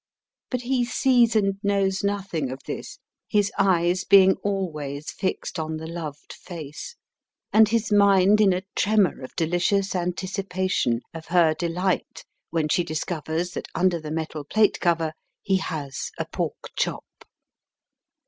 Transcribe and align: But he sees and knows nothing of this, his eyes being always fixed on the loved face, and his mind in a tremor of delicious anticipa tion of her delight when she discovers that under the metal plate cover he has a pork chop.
But 0.49 0.61
he 0.61 0.83
sees 0.83 1.35
and 1.35 1.59
knows 1.61 2.03
nothing 2.03 2.49
of 2.49 2.63
this, 2.65 2.97
his 3.29 3.51
eyes 3.59 4.03
being 4.03 4.33
always 4.37 5.11
fixed 5.11 5.59
on 5.59 5.77
the 5.77 5.85
loved 5.85 6.33
face, 6.33 6.95
and 7.53 7.69
his 7.69 7.91
mind 7.91 8.41
in 8.41 8.51
a 8.51 8.63
tremor 8.75 9.21
of 9.21 9.35
delicious 9.35 9.93
anticipa 9.93 10.71
tion 10.71 11.01
of 11.13 11.27
her 11.27 11.53
delight 11.53 12.25
when 12.49 12.67
she 12.67 12.83
discovers 12.83 13.51
that 13.51 13.67
under 13.75 13.99
the 13.99 14.09
metal 14.09 14.43
plate 14.43 14.79
cover 14.79 15.13
he 15.43 15.57
has 15.57 16.09
a 16.17 16.25
pork 16.25 16.71
chop. 16.75 17.05